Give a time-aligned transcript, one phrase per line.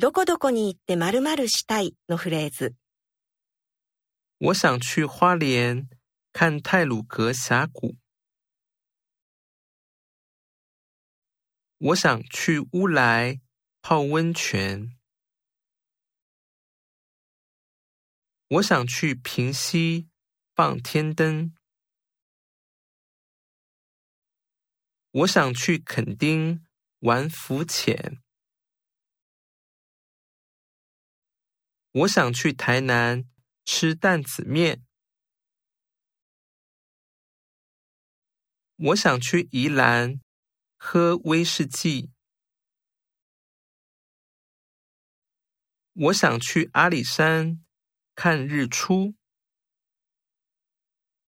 [0.00, 2.74] どこどこに行って〇〇したいのフレーズ。
[4.38, 5.88] 我想去花莲
[6.32, 7.96] 看泰鲁阁峡谷。
[11.78, 13.40] 我想去乌来
[13.80, 14.96] 泡温泉。
[18.48, 20.08] 我想去平溪
[20.54, 21.54] 放天灯。
[25.10, 26.62] 我想去垦丁
[27.00, 28.22] 玩浮潜。
[31.93, 33.25] 我想去台南
[33.65, 34.85] 吃担子面。
[38.77, 40.21] 我想去宜兰
[40.77, 42.11] 喝威士忌。
[45.93, 47.61] 我想去阿里山
[48.15, 49.20] 看日出。